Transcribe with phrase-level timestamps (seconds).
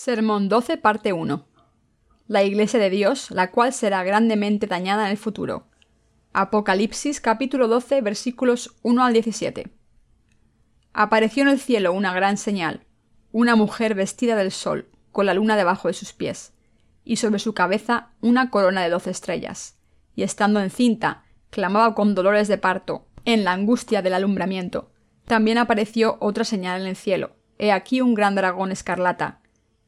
[0.00, 1.44] Sermón 12, parte 1.
[2.28, 5.66] La Iglesia de Dios, la cual será grandemente dañada en el futuro.
[6.32, 9.72] Apocalipsis capítulo 12 versículos 1 al 17.
[10.92, 12.86] Apareció en el cielo una gran señal,
[13.32, 16.52] una mujer vestida del sol, con la luna debajo de sus pies,
[17.02, 19.80] y sobre su cabeza una corona de doce estrellas,
[20.14, 24.92] y estando encinta, clamaba con dolores de parto, en la angustia del alumbramiento.
[25.24, 29.37] También apareció otra señal en el cielo, he aquí un gran dragón escarlata,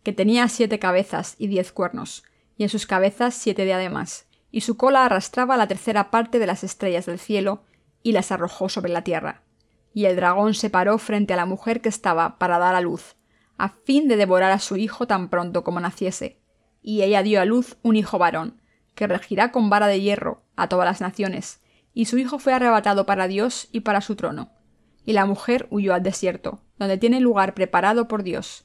[0.03, 2.25] que tenía siete cabezas y diez cuernos,
[2.57, 6.65] y en sus cabezas siete diademas, y su cola arrastraba la tercera parte de las
[6.65, 7.63] estrellas del cielo,
[8.03, 9.43] y las arrojó sobre la tierra.
[9.93, 13.17] Y el dragón se paró frente a la mujer que estaba para dar a luz,
[13.59, 16.41] a fin de devorar a su hijo tan pronto como naciese.
[16.83, 18.61] Y ella dio a luz un hijo varón,
[18.95, 21.61] que regirá con vara de hierro a todas las naciones,
[21.93, 24.51] y su hijo fue arrebatado para Dios y para su trono.
[25.05, 28.65] Y la mujer huyó al desierto, donde tiene lugar preparado por Dios,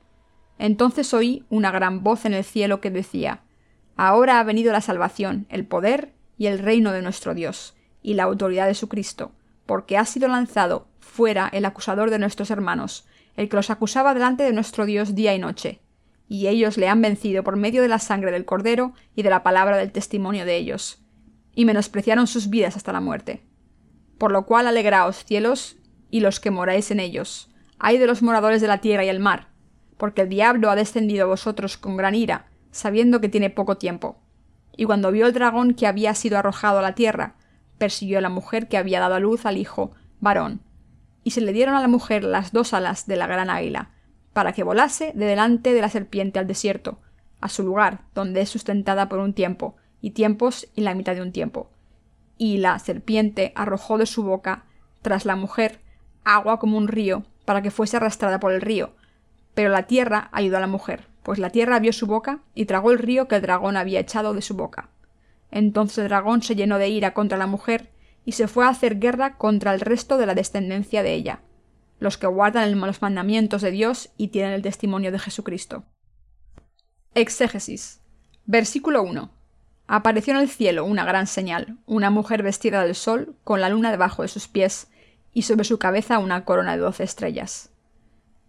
[0.61, 3.41] Entonces oí una gran voz en el cielo que decía
[3.95, 8.23] Ahora ha venido la salvación, el poder y el reino de nuestro Dios, y la
[8.25, 9.31] autoridad de su Cristo,
[9.65, 14.43] porque ha sido lanzado fuera el acusador de nuestros hermanos, el que los acusaba delante
[14.43, 15.81] de nuestro Dios día y noche.
[16.27, 19.41] Y ellos le han vencido por medio de la sangre del Cordero y de la
[19.41, 21.01] palabra del testimonio de ellos,
[21.55, 23.41] y menospreciaron sus vidas hasta la muerte.
[24.19, 25.77] Por lo cual alegraos, cielos,
[26.11, 27.49] y los que moráis en ellos.
[27.79, 29.50] Ay de los moradores de la tierra y el mar,
[30.01, 34.17] porque el diablo ha descendido a vosotros con gran ira, sabiendo que tiene poco tiempo.
[34.75, 37.35] Y cuando vio el dragón que había sido arrojado a la tierra,
[37.77, 40.61] persiguió a la mujer que había dado a luz al hijo varón,
[41.23, 43.91] y se le dieron a la mujer las dos alas de la gran águila,
[44.33, 46.97] para que volase de delante de la serpiente al desierto,
[47.39, 51.21] a su lugar, donde es sustentada por un tiempo, y tiempos y la mitad de
[51.21, 51.69] un tiempo.
[52.39, 54.65] Y la serpiente arrojó de su boca,
[55.03, 55.79] tras la mujer,
[56.23, 58.95] agua como un río, para que fuese arrastrada por el río,
[59.53, 62.91] pero la tierra ayudó a la mujer, pues la tierra vio su boca y tragó
[62.91, 64.89] el río que el dragón había echado de su boca.
[65.51, 67.91] Entonces el dragón se llenó de ira contra la mujer
[68.25, 71.41] y se fue a hacer guerra contra el resto de la descendencia de ella,
[71.99, 75.83] los que guardan los mandamientos de Dios y tienen el testimonio de Jesucristo.
[77.13, 78.01] Exégesis.
[78.45, 79.31] Versículo 1.
[79.87, 83.91] Apareció en el cielo una gran señal, una mujer vestida del sol, con la luna
[83.91, 84.87] debajo de sus pies,
[85.33, 87.70] y sobre su cabeza una corona de doce estrellas.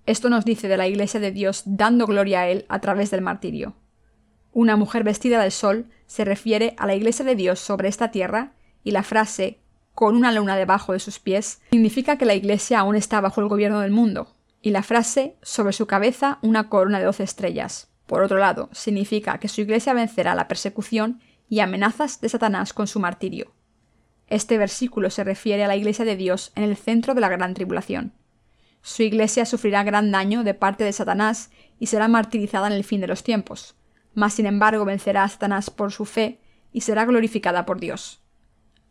[0.04, 3.20] Esto nos dice de la Iglesia de Dios dando gloria a Él a través del
[3.20, 3.74] martirio.
[4.52, 8.52] Una mujer vestida del sol se refiere a la Iglesia de Dios sobre esta tierra
[8.84, 9.60] y la frase
[9.94, 13.48] con una luna debajo de sus pies significa que la Iglesia aún está bajo el
[13.48, 17.88] gobierno del mundo, y la frase sobre su cabeza una corona de doce estrellas.
[18.06, 22.86] Por otro lado, significa que su Iglesia vencerá la persecución y amenazas de Satanás con
[22.86, 23.52] su martirio.
[24.28, 27.54] Este versículo se refiere a la Iglesia de Dios en el centro de la gran
[27.54, 28.12] tribulación.
[28.82, 33.00] Su iglesia sufrirá gran daño de parte de Satanás y será martirizada en el fin
[33.00, 33.76] de los tiempos.
[34.14, 36.40] Mas sin embargo vencerá a Satanás por su fe
[36.72, 38.20] y será glorificada por Dios.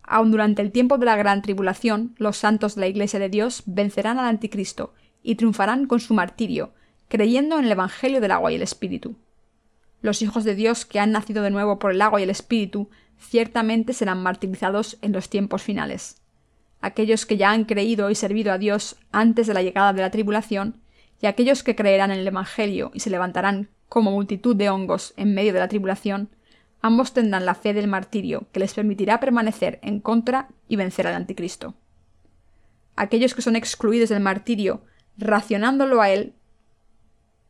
[0.04, 3.64] Aun durante el tiempo de la gran tribulación, los santos de la Iglesia de Dios
[3.66, 4.94] vencerán al Anticristo
[5.24, 6.74] y triunfarán con su martirio,
[7.08, 9.16] creyendo en el Evangelio del agua y el Espíritu.
[10.02, 12.90] Los hijos de Dios que han nacido de nuevo por el agua y el Espíritu
[13.20, 16.21] ciertamente serán martirizados en los tiempos finales
[16.82, 20.12] aquellos que ya han creído y servido a Dios antes de la llegada de la
[20.12, 20.82] tribulación,
[21.22, 25.36] y aquellos que creerán en el Evangelio y se levantarán como multitud de hongos en
[25.36, 26.30] medio de la tribulación,
[26.82, 31.14] ambos tendrán la fe del martirio que les permitirá permanecer en contra y vencer al
[31.14, 31.76] anticristo.
[32.96, 34.82] Aquellos que son excluidos del martirio,
[35.18, 36.34] racionándolo a él,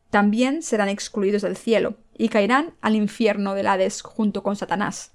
[0.09, 5.13] también serán excluidos del cielo y caerán al infierno del Hades junto con Satanás.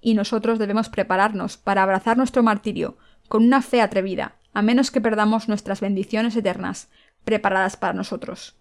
[0.00, 2.96] Y nosotros debemos prepararnos para abrazar nuestro martirio
[3.28, 6.88] con una fe atrevida, a menos que perdamos nuestras bendiciones eternas
[7.24, 8.56] preparadas para nosotros.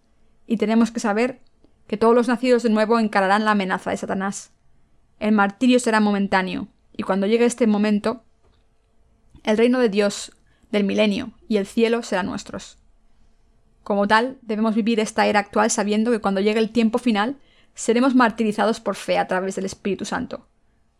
[0.45, 1.39] Y tenemos que saber
[1.87, 4.51] que todos los nacidos de nuevo encararán la amenaza de Satanás.
[5.19, 8.23] El martirio será momentáneo, y cuando llegue este momento,
[9.43, 10.33] el reino de Dios
[10.71, 12.77] del milenio y el cielo serán nuestros.
[13.83, 17.37] Como tal, debemos vivir esta era actual sabiendo que cuando llegue el tiempo final,
[17.73, 20.47] seremos martirizados por fe a través del Espíritu Santo.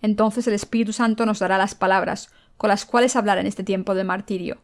[0.02, 3.96] Entonces el Espíritu Santo nos dará las palabras con las cuales hablar en este tiempo
[3.96, 4.58] de martirio,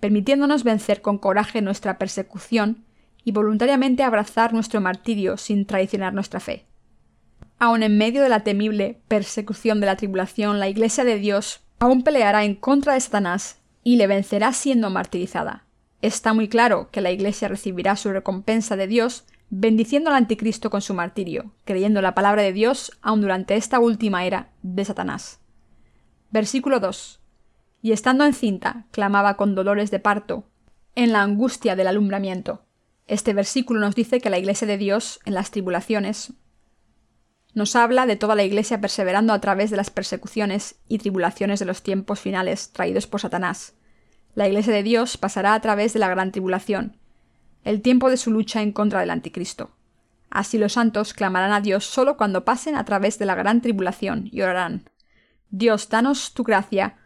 [0.00, 2.84] permitiéndonos vencer con coraje nuestra persecución
[3.24, 6.66] y voluntariamente abrazar nuestro martirio sin traicionar nuestra fe.
[7.58, 12.02] Aun en medio de la temible persecución de la tribulación, la Iglesia de Dios aún
[12.02, 15.64] peleará en contra de Satanás y le vencerá siendo martirizada.
[16.02, 20.82] Está muy claro que la Iglesia recibirá su recompensa de Dios bendiciendo al anticristo con
[20.82, 25.40] su martirio, creyendo la palabra de Dios aun durante esta última era de Satanás.
[26.30, 27.20] Versículo 2.
[27.86, 30.48] Y estando encinta, clamaba con dolores de parto,
[30.96, 32.64] en la angustia del alumbramiento.
[33.06, 36.32] Este versículo nos dice que la Iglesia de Dios, en las tribulaciones,
[37.54, 41.66] nos habla de toda la Iglesia perseverando a través de las persecuciones y tribulaciones de
[41.66, 43.74] los tiempos finales traídos por Satanás.
[44.34, 46.96] La Iglesia de Dios pasará a través de la gran tribulación,
[47.62, 49.76] el tiempo de su lucha en contra del anticristo.
[50.28, 54.28] Así los santos clamarán a Dios solo cuando pasen a través de la gran tribulación
[54.32, 54.90] y orarán.
[55.50, 56.96] Dios, danos tu gracia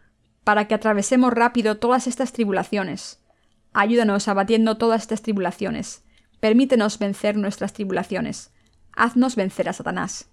[0.43, 3.23] para que atravesemos rápido todas estas tribulaciones.
[3.73, 6.03] Ayúdanos abatiendo todas estas tribulaciones.
[6.39, 8.51] Permítenos vencer nuestras tribulaciones.
[8.93, 10.29] Haznos vencer a Satanás.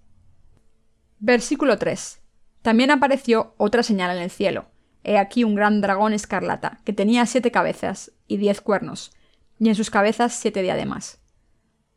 [1.19, 2.21] Versículo 3.
[2.63, 4.67] También apareció otra señal en el cielo.
[5.05, 9.13] He aquí un gran dragón escarlata, que tenía siete cabezas y diez cuernos,
[9.59, 11.21] y en sus cabezas siete diademas.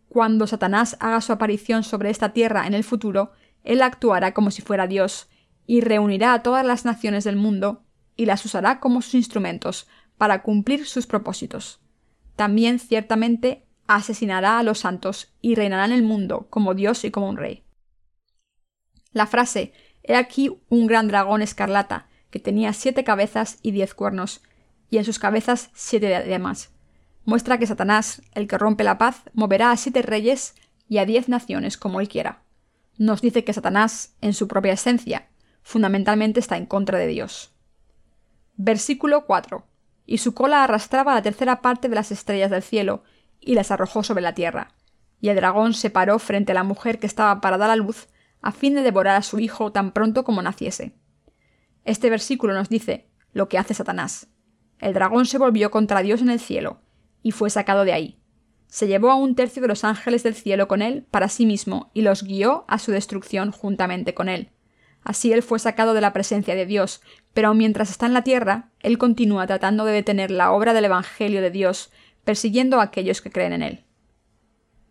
[0.08, 3.32] Cuando Satanás haga su aparición sobre esta tierra en el futuro,
[3.64, 5.30] él actuará como si fuera Dios,
[5.66, 7.84] y reunirá a todas las naciones del mundo,
[8.16, 9.88] y las usará como sus instrumentos
[10.18, 11.80] para cumplir sus propósitos.
[12.36, 17.30] También ciertamente asesinará a los santos y reinará en el mundo como Dios y como
[17.30, 17.64] un rey.
[19.12, 19.74] La frase
[20.04, 24.42] He aquí un gran dragón escarlata, que tenía siete cabezas y diez cuernos,
[24.90, 26.72] y en sus cabezas siete diademas,
[27.26, 30.56] muestra que Satanás, el que rompe la paz, moverá a siete reyes
[30.88, 32.44] y a diez naciones como él quiera.
[32.98, 35.30] Nos dice que Satanás, en su propia esencia,
[35.62, 37.51] fundamentalmente está en contra de Dios.
[38.64, 39.66] Versículo 4.
[40.06, 43.02] Y su cola arrastraba la tercera parte de las estrellas del cielo,
[43.40, 44.76] y las arrojó sobre la tierra.
[45.20, 48.08] Y el dragón se paró frente a la mujer que estaba para dar a luz,
[48.40, 50.96] a fin de devorar a su hijo tan pronto como naciese.
[51.86, 54.28] Este versículo nos dice lo que hace Satanás.
[54.78, 56.82] El dragón se volvió contra Dios en el cielo,
[57.24, 58.22] y fue sacado de ahí.
[58.68, 61.90] Se llevó a un tercio de los ángeles del cielo con él para sí mismo
[61.96, 64.52] y los guió a su destrucción juntamente con él.
[65.04, 67.02] Así él fue sacado de la presencia de Dios,
[67.34, 71.42] pero mientras está en la tierra, él continúa tratando de detener la obra del Evangelio
[71.42, 71.92] de Dios,
[72.24, 73.84] persiguiendo a aquellos que creen en él.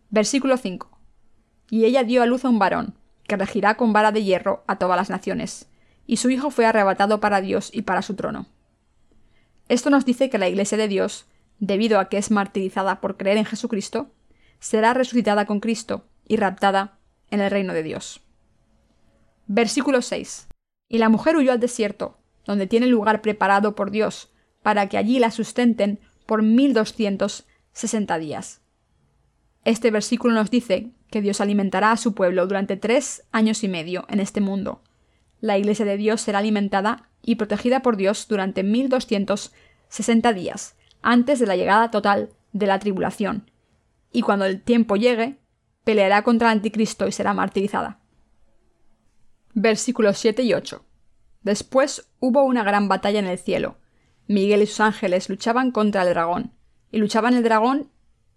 [0.09, 0.97] Versículo 5.
[1.69, 2.95] Y ella dio a luz a un varón,
[3.27, 5.69] que regirá con vara de hierro a todas las naciones,
[6.05, 8.47] y su hijo fue arrebatado para Dios y para su trono.
[9.69, 11.27] Esto nos dice que la Iglesia de Dios
[11.61, 14.11] debido a que es martirizada por creer en Jesucristo,
[14.59, 16.97] será resucitada con Cristo y raptada
[17.29, 18.19] en el reino de Dios.
[19.45, 20.47] Versículo 6.
[20.89, 25.19] Y la mujer huyó al desierto, donde tiene lugar preparado por Dios, para que allí
[25.19, 28.61] la sustenten por mil doscientos sesenta días.
[29.63, 34.05] Este versículo nos dice que Dios alimentará a su pueblo durante tres años y medio
[34.09, 34.81] en este mundo.
[35.39, 39.53] La Iglesia de Dios será alimentada y protegida por Dios durante mil doscientos
[39.89, 43.51] sesenta días, antes de la llegada total de la tribulación,
[44.11, 45.37] y cuando el tiempo llegue,
[45.83, 47.99] peleará contra el anticristo y será martirizada.
[49.53, 50.83] Versículos 7 y 8.
[51.41, 53.77] Después hubo una gran batalla en el cielo.
[54.27, 56.53] Miguel y sus ángeles luchaban contra el dragón,
[56.91, 57.89] y luchaban el dragón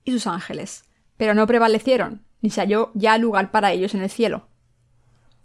[0.05, 0.85] y sus ángeles,
[1.17, 4.49] pero no prevalecieron, ni se halló ya lugar para ellos en el cielo.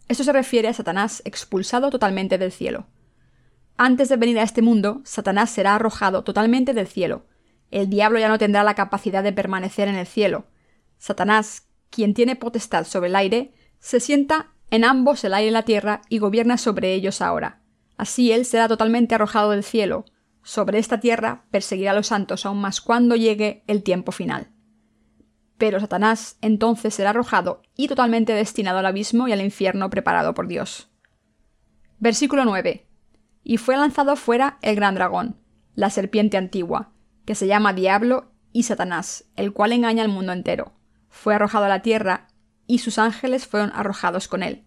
[0.08, 2.88] Esto se refiere a Satanás expulsado totalmente del cielo.
[3.78, 7.26] Antes de venir a este mundo, Satanás será arrojado totalmente del cielo.
[7.72, 10.48] El diablo ya no tendrá la capacidad de permanecer en el cielo.
[10.98, 15.64] Satanás, quien tiene potestad sobre el aire, se sienta en ambos el aire y la
[15.64, 17.62] tierra y gobierna sobre ellos ahora.
[17.98, 20.06] Así él será totalmente arrojado del cielo.
[20.42, 24.52] Sobre esta tierra perseguirá a los santos aún más cuando llegue el tiempo final.
[25.58, 30.48] Pero Satanás entonces será arrojado y totalmente destinado al abismo y al infierno preparado por
[30.48, 30.90] Dios.
[32.00, 32.90] Versículo 9
[33.44, 35.38] y fue lanzado fuera el gran dragón,
[35.74, 36.92] la serpiente antigua,
[37.26, 40.74] que se llama Diablo y Satanás, el cual engaña al mundo entero.
[41.10, 42.28] Fue arrojado a la tierra,
[42.70, 44.64] y sus ángeles fueron arrojados con él.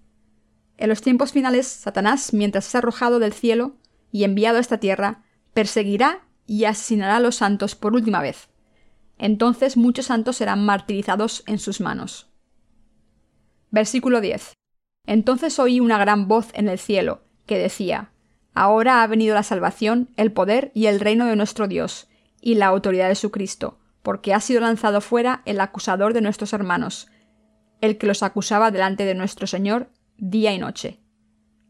[0.76, 3.76] En los tiempos finales, Satanás, mientras es arrojado del cielo
[4.10, 5.22] y enviado a esta tierra,
[5.54, 8.48] perseguirá y asesinará a los santos por última vez.
[9.18, 12.28] Entonces muchos santos serán martirizados en sus manos.
[13.70, 14.52] Versículo 10.
[15.06, 18.10] Entonces oí una gran voz en el cielo, que decía,
[18.52, 22.08] Ahora ha venido la salvación, el poder y el reino de nuestro Dios,
[22.40, 26.52] y la autoridad de su Cristo, porque ha sido lanzado fuera el acusador de nuestros
[26.52, 27.06] hermanos,
[27.82, 31.00] el que los acusaba delante de nuestro Señor día y noche.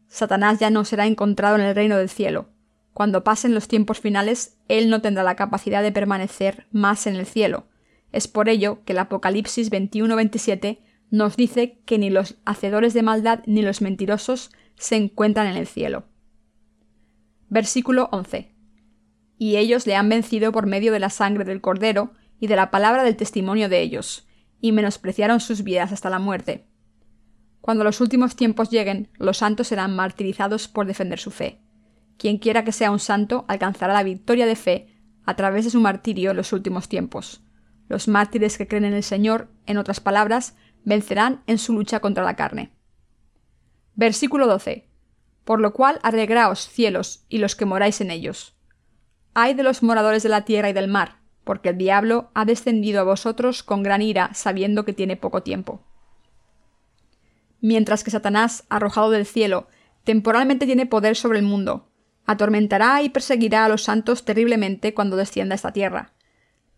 [0.07, 2.49] Satanás ya no será encontrado en el reino del cielo.
[2.93, 7.25] Cuando pasen los tiempos finales, él no tendrá la capacidad de permanecer más en el
[7.25, 7.65] cielo.
[8.11, 10.79] Es por ello que el Apocalipsis 21-27
[11.09, 15.65] nos dice que ni los hacedores de maldad ni los mentirosos se encuentran en el
[15.65, 16.05] cielo.
[17.49, 18.51] Versículo 11.
[19.39, 22.69] Y ellos le han vencido por medio de la sangre del Cordero y de la
[22.69, 24.27] palabra del testimonio de ellos,
[24.63, 26.65] y menospreciaron sus vidas hasta la muerte.
[27.59, 31.59] Cuando los últimos tiempos lleguen, los santos serán martirizados por defender su fe.
[32.17, 34.87] Quien quiera que sea un santo alcanzará la victoria de fe
[35.25, 37.43] a través de su martirio en los últimos tiempos.
[37.89, 40.55] Los mártires que creen en el Señor, en otras palabras,
[40.85, 42.71] vencerán en su lucha contra la carne.
[43.95, 44.89] Versículo 12.
[45.43, 48.55] Por lo cual alegraos, cielos, y los que moráis en ellos.
[49.33, 53.01] Ay de los moradores de la tierra y del mar, porque el diablo ha descendido
[53.01, 55.81] a vosotros con gran ira, sabiendo que tiene poco tiempo.
[57.61, 59.67] Mientras que Satanás, arrojado del cielo,
[60.03, 61.89] temporalmente tiene poder sobre el mundo,
[62.25, 66.13] atormentará y perseguirá a los santos terriblemente cuando descienda a esta tierra.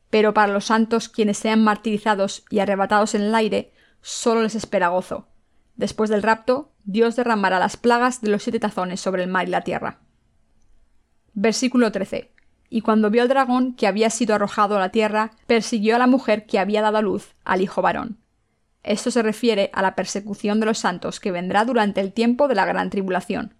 [0.10, 4.90] Pero para los santos quienes sean martirizados y arrebatados en el aire, solo les espera
[4.90, 5.28] gozo.
[5.76, 9.52] Después del rapto, Dios derramará las plagas de los siete tazones sobre el mar y
[9.52, 10.00] la tierra.
[11.34, 12.32] Versículo 13.
[12.70, 16.08] Y cuando vio al dragón que había sido arrojado a la tierra, persiguió a la
[16.08, 18.18] mujer que había dado a luz al hijo varón.
[18.84, 22.56] Esto se refiere a la persecución de los santos que vendrá durante el tiempo de
[22.56, 23.56] la gran tribulación.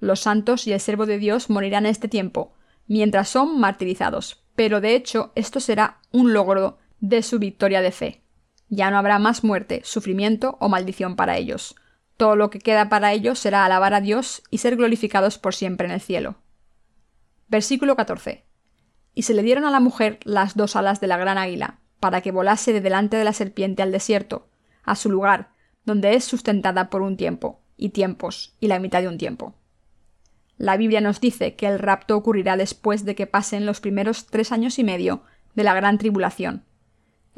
[0.00, 2.52] Los santos y el servo de Dios morirán en este tiempo,
[2.86, 8.22] mientras son martirizados, pero de hecho esto será un logro de su victoria de fe.
[8.68, 11.74] Ya no habrá más muerte, sufrimiento o maldición para ellos.
[12.18, 15.86] Todo lo que queda para ellos será alabar a Dios y ser glorificados por siempre
[15.86, 16.36] en el cielo.
[17.48, 18.44] Versículo 14.
[19.14, 22.20] Y se le dieron a la mujer las dos alas de la gran águila, para
[22.20, 24.48] que volase de delante de la serpiente al desierto,
[24.84, 25.50] a su lugar,
[25.84, 29.54] donde es sustentada por un tiempo, y tiempos, y la mitad de un tiempo.
[30.56, 34.52] La Biblia nos dice que el rapto ocurrirá después de que pasen los primeros tres
[34.52, 35.22] años y medio
[35.54, 36.64] de la gran tribulación,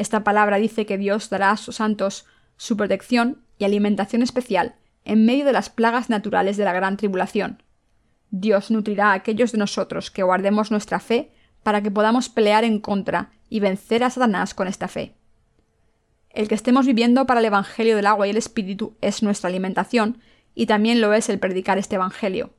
[0.00, 2.24] esta palabra dice que Dios dará a sus santos
[2.56, 7.62] su protección y alimentación especial en medio de las plagas naturales de la gran tribulación.
[8.30, 11.32] Dios nutrirá a aquellos de nosotros que guardemos nuestra fe
[11.62, 15.14] para que podamos pelear en contra y vencer a Satanás con esta fe.
[16.30, 20.20] El que estemos viviendo para el Evangelio del agua y el Espíritu es nuestra alimentación,
[20.54, 22.54] y también lo es el predicar este Evangelio.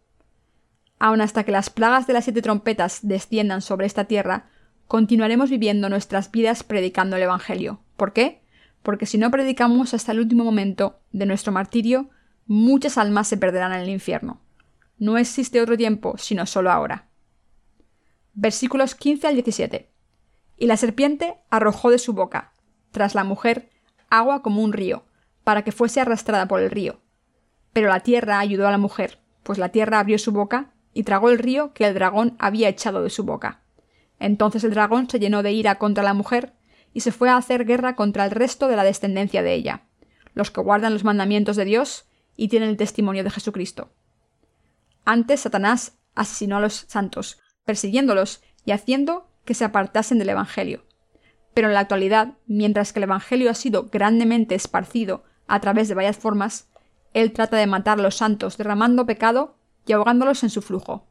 [0.99, 4.49] Aun hasta que las plagas de las siete trompetas desciendan sobre esta tierra,
[4.87, 7.81] continuaremos viviendo nuestras vidas predicando el Evangelio.
[7.95, 8.41] ¿Por qué?
[8.83, 12.09] Porque si no predicamos hasta el último momento de nuestro martirio,
[12.45, 14.41] muchas almas se perderán en el infierno.
[15.01, 17.07] No existe otro tiempo, sino solo ahora.
[18.35, 19.89] Versículos 15 al 17.
[20.59, 22.53] Y la serpiente arrojó de su boca,
[22.91, 23.71] tras la mujer,
[24.11, 25.05] agua como un río,
[25.43, 27.01] para que fuese arrastrada por el río.
[27.73, 31.31] Pero la tierra ayudó a la mujer, pues la tierra abrió su boca y tragó
[31.31, 33.63] el río que el dragón había echado de su boca.
[34.19, 36.53] Entonces el dragón se llenó de ira contra la mujer
[36.93, 39.87] y se fue a hacer guerra contra el resto de la descendencia de ella,
[40.35, 42.05] los que guardan los mandamientos de Dios
[42.37, 43.89] y tienen el testimonio de Jesucristo.
[45.05, 50.85] Antes Satanás asesinó a los santos, persiguiéndolos y haciendo que se apartasen del Evangelio.
[51.53, 55.95] Pero en la actualidad, mientras que el Evangelio ha sido grandemente esparcido a través de
[55.95, 56.69] varias formas,
[57.13, 61.07] él trata de matar a los santos derramando pecado y ahogándolos en su flujo.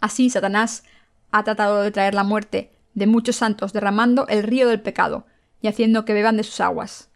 [0.00, 0.84] Así Satanás
[1.30, 5.26] ha tratado de traer la muerte de muchos santos derramando el río del pecado
[5.62, 7.10] y haciendo que beban de sus aguas.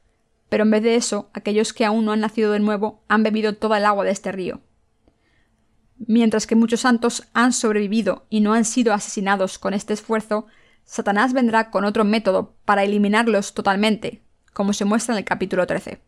[0.49, 3.57] Pero en vez de eso, aquellos que aún no han nacido de nuevo han bebido
[3.57, 4.61] toda el agua de este río.
[5.99, 10.47] Mientras que muchos santos han sobrevivido y no han sido asesinados con este esfuerzo,
[10.85, 14.23] Satanás vendrá con otro método para eliminarlos totalmente,
[14.53, 16.01] como se muestra en el capítulo 13.